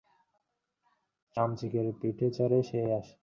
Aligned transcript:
চামচিকের 1.35 1.87
পিঠে 1.99 2.27
চড়ে 2.37 2.59
সে 2.63 2.79
আসে! 2.99 3.15